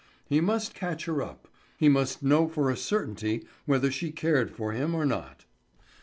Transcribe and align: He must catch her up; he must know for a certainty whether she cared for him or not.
He 0.25 0.41
must 0.41 0.73
catch 0.73 1.05
her 1.05 1.21
up; 1.21 1.47
he 1.77 1.87
must 1.87 2.23
know 2.23 2.47
for 2.47 2.71
a 2.71 2.75
certainty 2.75 3.45
whether 3.67 3.91
she 3.91 4.09
cared 4.11 4.49
for 4.49 4.71
him 4.71 4.95
or 4.95 5.05
not. 5.05 5.45